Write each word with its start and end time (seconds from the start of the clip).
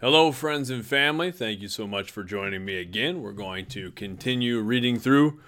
Hello, 0.00 0.32
friends 0.32 0.70
and 0.70 0.82
family. 0.82 1.30
Thank 1.30 1.60
you 1.60 1.68
so 1.68 1.86
much 1.86 2.10
for 2.10 2.24
joining 2.24 2.64
me 2.64 2.76
again. 2.76 3.20
We're 3.20 3.32
going 3.32 3.66
to 3.66 3.90
continue 3.90 4.60
reading 4.60 4.98
through 4.98 5.40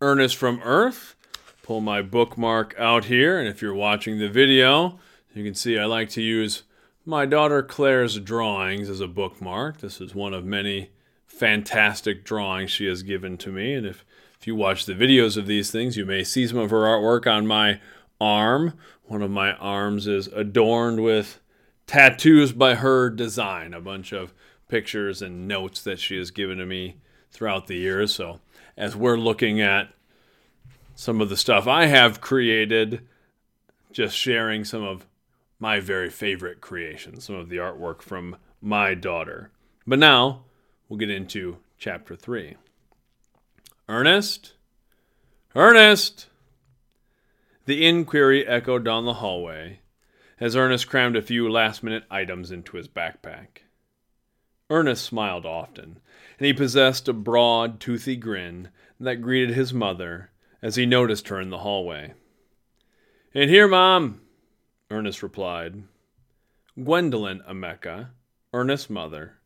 Ernest 0.00 0.34
from 0.34 0.62
Earth. 0.64 1.14
Pull 1.62 1.82
my 1.82 2.00
bookmark 2.00 2.74
out 2.78 3.04
here, 3.04 3.38
and 3.38 3.46
if 3.46 3.60
you're 3.60 3.74
watching 3.74 4.18
the 4.18 4.30
video, 4.30 4.98
you 5.34 5.44
can 5.44 5.54
see 5.54 5.78
I 5.78 5.84
like 5.84 6.08
to 6.12 6.22
use 6.22 6.62
my 7.04 7.26
daughter 7.26 7.62
Claire's 7.62 8.18
drawings 8.18 8.88
as 8.88 9.00
a 9.00 9.06
bookmark. 9.06 9.82
This 9.82 10.00
is 10.00 10.14
one 10.14 10.32
of 10.32 10.42
many 10.42 10.88
fantastic 11.26 12.24
drawings 12.24 12.70
she 12.70 12.86
has 12.86 13.02
given 13.02 13.36
to 13.36 13.52
me, 13.52 13.74
and 13.74 13.86
if 13.86 14.06
if 14.40 14.46
you 14.46 14.56
watch 14.56 14.86
the 14.86 14.94
videos 14.94 15.36
of 15.36 15.46
these 15.46 15.70
things, 15.70 15.98
you 15.98 16.06
may 16.06 16.24
see 16.24 16.46
some 16.46 16.56
of 16.56 16.70
her 16.70 16.84
artwork 16.84 17.30
on 17.30 17.46
my 17.46 17.78
arm. 18.18 18.72
One 19.02 19.20
of 19.20 19.30
my 19.30 19.52
arms 19.52 20.06
is 20.06 20.28
adorned 20.28 21.02
with 21.02 21.40
tattoos 21.88 22.52
by 22.52 22.76
her 22.76 23.10
design, 23.10 23.74
a 23.74 23.80
bunch 23.80 24.12
of 24.12 24.32
pictures 24.68 25.20
and 25.20 25.48
notes 25.48 25.82
that 25.82 25.98
she 25.98 26.16
has 26.18 26.30
given 26.30 26.58
to 26.58 26.66
me 26.66 26.98
throughout 27.32 27.66
the 27.66 27.76
years. 27.76 28.14
So, 28.14 28.38
as 28.76 28.94
we're 28.94 29.16
looking 29.16 29.60
at 29.60 29.88
some 30.94 31.20
of 31.20 31.30
the 31.30 31.36
stuff 31.36 31.66
I 31.66 31.86
have 31.86 32.20
created, 32.20 33.00
just 33.90 34.16
sharing 34.16 34.64
some 34.64 34.84
of 34.84 35.06
my 35.58 35.80
very 35.80 36.10
favorite 36.10 36.60
creations, 36.60 37.24
some 37.24 37.34
of 37.34 37.48
the 37.48 37.56
artwork 37.56 38.02
from 38.02 38.36
my 38.60 38.94
daughter. 38.94 39.50
But 39.86 39.98
now 39.98 40.44
we'll 40.88 40.98
get 40.98 41.10
into 41.10 41.56
chapter 41.78 42.14
three. 42.14 42.56
Ernest? 43.88 44.52
Ernest! 45.56 46.26
The 47.64 47.86
inquiry 47.86 48.46
echoed 48.46 48.84
down 48.84 49.04
the 49.04 49.14
hallway 49.14 49.80
as 50.40 50.54
Ernest 50.54 50.88
crammed 50.88 51.16
a 51.16 51.22
few 51.22 51.50
last 51.50 51.82
minute 51.82 52.04
items 52.10 52.50
into 52.50 52.76
his 52.76 52.88
backpack. 52.88 53.62
Ernest 54.70 55.04
smiled 55.04 55.46
often, 55.46 55.98
and 56.38 56.46
he 56.46 56.52
possessed 56.52 57.08
a 57.08 57.12
broad, 57.12 57.80
toothy 57.80 58.16
grin 58.16 58.68
that 59.00 59.22
greeted 59.22 59.54
his 59.54 59.72
mother 59.72 60.30
as 60.62 60.76
he 60.76 60.86
noticed 60.86 61.28
her 61.28 61.40
in 61.40 61.50
the 61.50 61.58
hallway. 61.58 62.12
In 63.32 63.48
here, 63.48 63.68
Mom, 63.68 64.20
Ernest 64.90 65.22
replied. 65.22 65.82
Gwendolyn 66.82 67.42
Emeka, 67.48 68.10
Ernest's 68.52 68.90
mother, 68.90 69.38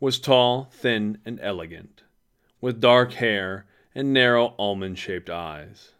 was 0.00 0.18
tall, 0.18 0.68
thin, 0.72 1.18
and 1.24 1.38
elegant, 1.40 2.02
with 2.60 2.80
dark 2.80 3.12
hair 3.14 3.66
and 3.94 4.12
narrow 4.12 4.54
almond 4.58 4.98
shaped 4.98 5.30
eyes. 5.30 5.92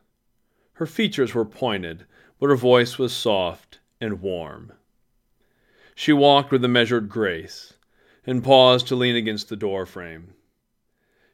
Her 0.74 0.86
features 0.86 1.34
were 1.34 1.44
pointed, 1.44 2.06
but 2.40 2.50
her 2.50 2.56
voice 2.56 2.98
was 2.98 3.12
soft 3.12 3.78
and 4.04 4.20
warm. 4.20 4.72
She 5.94 6.12
walked 6.12 6.52
with 6.52 6.64
a 6.64 6.68
measured 6.68 7.08
grace 7.08 7.72
and 8.26 8.44
paused 8.44 8.86
to 8.88 8.94
lean 8.94 9.16
against 9.16 9.48
the 9.48 9.56
door 9.56 9.86
frame. 9.86 10.34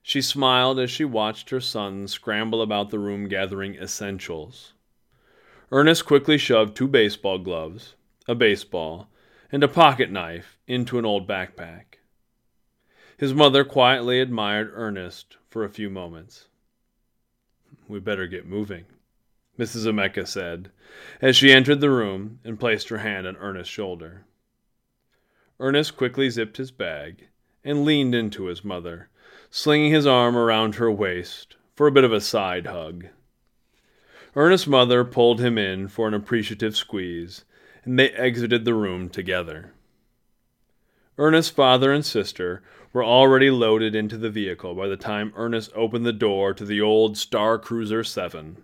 She 0.03 0.23
smiled 0.23 0.79
as 0.79 0.91
she 0.91 1.05
watched 1.05 1.51
her 1.51 1.61
son 1.61 2.07
scramble 2.09 2.63
about 2.63 2.91
the 2.91 2.99
room 2.99 3.29
gathering 3.29 3.75
essentials. 3.75 4.73
Ernest 5.73 6.07
quickly 6.07 6.39
shoved 6.39 6.77
two 6.77 6.89
baseball 6.89 7.39
gloves, 7.39 7.95
a 8.27 8.35
baseball, 8.35 9.09
and 9.53 9.63
a 9.63 9.69
pocket 9.69 10.11
knife 10.11 10.57
into 10.67 10.99
an 10.99 11.05
old 11.05 11.29
backpack. 11.29 11.99
His 13.17 13.35
mother 13.35 13.65
quietly 13.65 14.21
admired 14.21 14.71
Ernest 14.73 15.37
for 15.49 15.65
a 15.65 15.71
few 15.71 15.91
moments. 15.91 16.47
We 17.89 18.01
better 18.01 18.27
get 18.27 18.47
moving, 18.47 18.87
Mrs. 19.59 19.87
Emeka 19.87 20.27
said, 20.27 20.71
as 21.21 21.37
she 21.37 21.53
entered 21.53 21.81
the 21.81 21.91
room 21.91 22.41
and 22.45 22.59
placed 22.59 22.89
her 22.89 22.99
hand 22.99 23.27
on 23.27 23.37
Ernest's 23.37 23.73
shoulder. 23.73 24.25
Ernest 25.59 25.97
quickly 25.97 26.31
zipped 26.31 26.57
his 26.57 26.71
bag 26.71 27.29
and 27.65 27.85
leaned 27.85 28.15
into 28.15 28.47
his 28.47 28.65
mother, 28.65 29.09
slinging 29.51 29.93
his 29.93 30.07
arm 30.07 30.37
around 30.37 30.77
her 30.77 30.91
waist 30.91 31.57
for 31.75 31.87
a 31.87 31.93
bit 31.93 32.05
of 32.05 32.13
a 32.13 32.21
side 32.21 32.67
hug. 32.67 33.07
Ernest's 34.37 34.67
mother 34.67 35.05
pulled 35.05 35.41
him 35.41 35.59
in 35.59 35.89
for 35.89 36.07
an 36.07 36.15
appreciative 36.15 36.77
squeeze, 36.77 37.45
and 37.85 37.99
they 37.99 38.11
exited 38.11 38.65
the 38.65 38.75
room 38.75 39.09
together. 39.09 39.73
Ernest's 41.19 41.51
father 41.51 41.93
and 41.93 42.07
sister 42.07 42.63
were 42.93 43.05
already 43.05 43.51
loaded 43.51 43.95
into 43.95 44.17
the 44.17 44.31
vehicle 44.31 44.75
by 44.75 44.89
the 44.89 44.97
time 44.97 45.33
Ernest 45.37 45.71
opened 45.75 46.07
the 46.07 46.13
door 46.13 46.55
to 46.55 46.65
the 46.65 46.81
old 46.81 47.19
Star 47.19 47.59
Cruiser 47.59 48.03
7. 48.03 48.63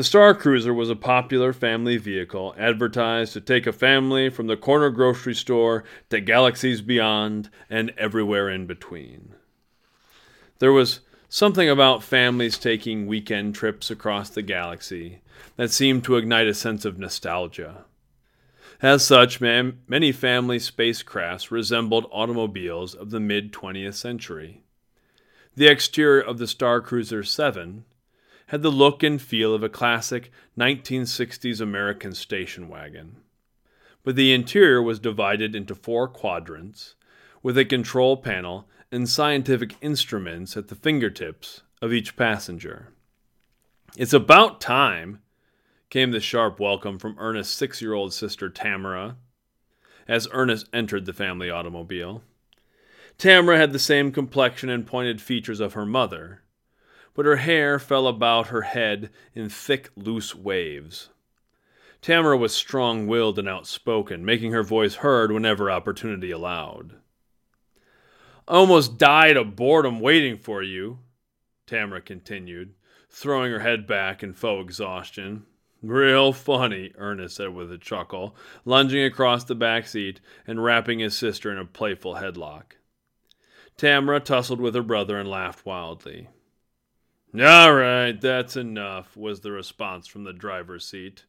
The 0.00 0.04
Star 0.04 0.32
Cruiser 0.32 0.72
was 0.72 0.88
a 0.88 0.96
popular 0.96 1.52
family 1.52 1.98
vehicle 1.98 2.54
advertised 2.56 3.34
to 3.34 3.40
take 3.42 3.66
a 3.66 3.70
family 3.70 4.30
from 4.30 4.46
the 4.46 4.56
corner 4.56 4.88
grocery 4.88 5.34
store 5.34 5.84
to 6.08 6.22
galaxies 6.22 6.80
beyond 6.80 7.50
and 7.68 7.92
everywhere 7.98 8.48
in 8.48 8.64
between. 8.64 9.34
There 10.58 10.72
was 10.72 11.00
something 11.28 11.68
about 11.68 12.02
families 12.02 12.56
taking 12.56 13.08
weekend 13.08 13.54
trips 13.54 13.90
across 13.90 14.30
the 14.30 14.40
galaxy 14.40 15.20
that 15.56 15.70
seemed 15.70 16.02
to 16.04 16.16
ignite 16.16 16.48
a 16.48 16.54
sense 16.54 16.86
of 16.86 16.98
nostalgia. 16.98 17.84
As 18.80 19.04
such, 19.04 19.38
man, 19.38 19.80
many 19.86 20.12
family 20.12 20.56
spacecrafts 20.56 21.50
resembled 21.50 22.08
automobiles 22.10 22.94
of 22.94 23.10
the 23.10 23.20
mid 23.20 23.52
20th 23.52 23.96
century. 23.96 24.62
The 25.54 25.66
exterior 25.66 26.22
of 26.22 26.38
the 26.38 26.46
Star 26.46 26.80
Cruiser 26.80 27.22
7 27.22 27.84
had 28.50 28.62
the 28.62 28.70
look 28.70 29.04
and 29.04 29.22
feel 29.22 29.54
of 29.54 29.62
a 29.62 29.68
classic 29.68 30.32
1960s 30.58 31.60
American 31.60 32.12
station 32.12 32.68
wagon. 32.68 33.14
But 34.02 34.16
the 34.16 34.34
interior 34.34 34.82
was 34.82 34.98
divided 34.98 35.54
into 35.54 35.72
four 35.72 36.08
quadrants, 36.08 36.96
with 37.44 37.56
a 37.56 37.64
control 37.64 38.16
panel 38.16 38.68
and 38.90 39.08
scientific 39.08 39.76
instruments 39.80 40.56
at 40.56 40.66
the 40.66 40.74
fingertips 40.74 41.62
of 41.80 41.92
each 41.92 42.16
passenger. 42.16 42.88
It's 43.96 44.12
about 44.12 44.60
time, 44.60 45.20
came 45.88 46.10
the 46.10 46.18
sharp 46.18 46.58
welcome 46.58 46.98
from 46.98 47.14
Ernest's 47.20 47.54
six 47.54 47.80
year 47.80 47.94
old 47.94 48.12
sister 48.12 48.48
Tamara 48.48 49.16
as 50.08 50.26
Ernest 50.32 50.68
entered 50.72 51.06
the 51.06 51.12
family 51.12 51.50
automobile. 51.50 52.24
Tamara 53.16 53.58
had 53.58 53.72
the 53.72 53.78
same 53.78 54.10
complexion 54.10 54.68
and 54.68 54.88
pointed 54.88 55.22
features 55.22 55.60
of 55.60 55.74
her 55.74 55.86
mother, 55.86 56.42
but 57.14 57.26
her 57.26 57.36
hair 57.36 57.78
fell 57.78 58.06
about 58.06 58.48
her 58.48 58.62
head 58.62 59.10
in 59.34 59.48
thick, 59.48 59.90
loose 59.96 60.34
waves. 60.34 61.10
Tamara 62.00 62.36
was 62.36 62.54
strong 62.54 63.06
willed 63.06 63.38
and 63.38 63.48
outspoken, 63.48 64.24
making 64.24 64.52
her 64.52 64.62
voice 64.62 64.96
heard 64.96 65.30
whenever 65.30 65.70
opportunity 65.70 66.30
allowed. 66.30 66.94
I 68.48 68.54
almost 68.54 68.98
died 68.98 69.36
of 69.36 69.54
boredom 69.54 70.00
waiting 70.00 70.38
for 70.38 70.62
you, 70.62 70.98
Tamara 71.66 72.00
continued, 72.00 72.74
throwing 73.10 73.52
her 73.52 73.60
head 73.60 73.86
back 73.86 74.22
in 74.22 74.32
faux 74.32 74.64
exhaustion. 74.64 75.44
Real 75.82 76.32
funny, 76.32 76.92
Ernest 76.96 77.36
said 77.36 77.54
with 77.54 77.70
a 77.70 77.78
chuckle, 77.78 78.34
lunging 78.64 79.04
across 79.04 79.44
the 79.44 79.54
back 79.54 79.86
seat 79.86 80.20
and 80.46 80.62
wrapping 80.62 80.98
his 80.98 81.16
sister 81.16 81.50
in 81.50 81.58
a 81.58 81.64
playful 81.64 82.16
headlock. 82.16 82.72
Tamara 83.76 84.20
tussled 84.20 84.60
with 84.60 84.74
her 84.74 84.82
brother 84.82 85.18
and 85.18 85.28
laughed 85.28 85.64
wildly. 85.64 86.28
All 87.32 87.74
right, 87.74 88.20
that's 88.20 88.56
enough, 88.56 89.16
was 89.16 89.40
the 89.40 89.52
response 89.52 90.08
from 90.08 90.24
the 90.24 90.32
driver's 90.32 90.84
seat. 90.84 91.26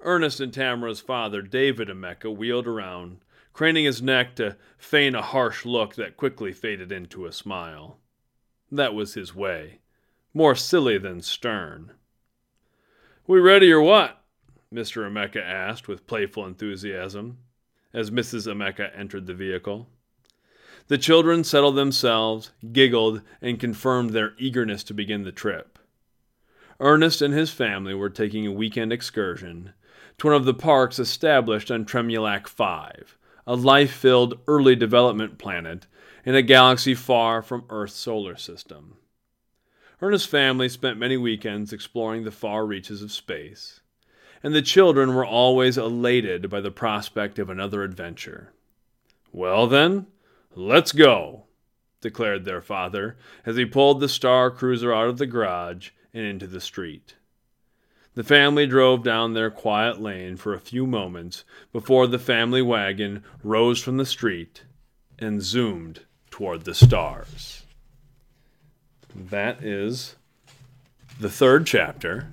Ernest 0.00 0.38
and 0.38 0.52
Tamara's 0.52 1.00
father, 1.00 1.40
David 1.40 1.88
Emeka, 1.88 2.34
wheeled 2.34 2.66
around, 2.66 3.20
craning 3.54 3.86
his 3.86 4.02
neck 4.02 4.36
to 4.36 4.56
feign 4.76 5.14
a 5.14 5.22
harsh 5.22 5.64
look 5.64 5.94
that 5.94 6.18
quickly 6.18 6.52
faded 6.52 6.92
into 6.92 7.24
a 7.24 7.32
smile. 7.32 7.96
That 8.70 8.92
was 8.92 9.14
his 9.14 9.34
way, 9.34 9.78
more 10.34 10.54
silly 10.54 10.98
than 10.98 11.22
stern. 11.22 11.92
We 13.26 13.40
ready 13.40 13.72
or 13.72 13.80
what? 13.80 14.22
Mr. 14.70 15.08
Emeka 15.08 15.40
asked 15.40 15.88
with 15.88 16.06
playful 16.06 16.44
enthusiasm 16.44 17.38
as 17.94 18.10
Mrs. 18.10 18.46
Emeka 18.46 18.90
entered 18.94 19.26
the 19.26 19.32
vehicle. 19.32 19.88
The 20.88 20.98
children 20.98 21.44
settled 21.44 21.76
themselves, 21.76 22.50
giggled, 22.72 23.22
and 23.40 23.58
confirmed 23.58 24.10
their 24.10 24.34
eagerness 24.38 24.84
to 24.84 24.94
begin 24.94 25.22
the 25.22 25.32
trip. 25.32 25.78
Ernest 26.78 27.22
and 27.22 27.32
his 27.32 27.50
family 27.50 27.94
were 27.94 28.10
taking 28.10 28.46
a 28.46 28.52
weekend 28.52 28.92
excursion 28.92 29.72
to 30.18 30.26
one 30.26 30.36
of 30.36 30.44
the 30.44 30.54
parks 30.54 30.98
established 30.98 31.70
on 31.70 31.84
Tremulac 31.84 32.46
5, 32.48 33.16
a 33.46 33.54
life 33.54 33.92
filled 33.92 34.38
early 34.46 34.76
development 34.76 35.38
planet 35.38 35.86
in 36.24 36.34
a 36.34 36.42
galaxy 36.42 36.94
far 36.94 37.42
from 37.42 37.64
Earth's 37.70 37.94
solar 37.94 38.36
system. 38.36 38.96
Ernest's 40.02 40.26
family 40.26 40.68
spent 40.68 40.98
many 40.98 41.16
weekends 41.16 41.72
exploring 41.72 42.24
the 42.24 42.30
far 42.30 42.66
reaches 42.66 43.00
of 43.02 43.12
space, 43.12 43.80
and 44.42 44.54
the 44.54 44.60
children 44.60 45.14
were 45.14 45.24
always 45.24 45.78
elated 45.78 46.50
by 46.50 46.60
the 46.60 46.70
prospect 46.70 47.38
of 47.38 47.48
another 47.48 47.82
adventure. 47.82 48.52
Well, 49.32 49.66
then, 49.66 50.06
Let's 50.56 50.92
go, 50.92 51.44
declared 52.00 52.44
their 52.44 52.60
father 52.60 53.16
as 53.44 53.56
he 53.56 53.64
pulled 53.64 54.00
the 54.00 54.08
Star 54.08 54.50
Cruiser 54.50 54.92
out 54.92 55.08
of 55.08 55.18
the 55.18 55.26
garage 55.26 55.90
and 56.12 56.24
into 56.24 56.46
the 56.46 56.60
street. 56.60 57.16
The 58.14 58.22
family 58.22 58.66
drove 58.66 59.02
down 59.02 59.34
their 59.34 59.50
quiet 59.50 60.00
lane 60.00 60.36
for 60.36 60.54
a 60.54 60.60
few 60.60 60.86
moments 60.86 61.42
before 61.72 62.06
the 62.06 62.20
family 62.20 62.62
wagon 62.62 63.24
rose 63.42 63.82
from 63.82 63.96
the 63.96 64.06
street 64.06 64.62
and 65.18 65.42
zoomed 65.42 66.02
toward 66.30 66.64
the 66.64 66.74
stars. 66.74 67.64
That 69.12 69.64
is 69.64 70.14
the 71.18 71.30
third 71.30 71.66
chapter 71.66 72.28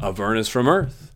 of 0.00 0.18
Ernest 0.18 0.50
from 0.50 0.68
Earth. 0.68 1.14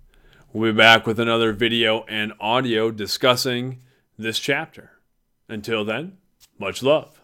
We'll 0.52 0.72
be 0.72 0.76
back 0.76 1.04
with 1.04 1.18
another 1.18 1.52
video 1.52 2.04
and 2.08 2.32
audio 2.38 2.92
discussing 2.92 3.80
this 4.16 4.38
chapter. 4.38 4.95
Until 5.48 5.84
then, 5.84 6.18
much 6.58 6.82
love. 6.82 7.15